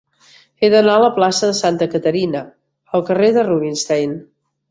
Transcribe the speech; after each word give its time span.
He 0.61 0.69
d'anar 0.73 0.93
de 0.95 1.03
la 1.03 1.09
plaça 1.17 1.49
de 1.49 1.57
Santa 1.57 1.87
Caterina 1.95 2.41
al 2.99 3.05
carrer 3.11 3.31
de 3.35 3.47
Rubinstein. 3.51 4.17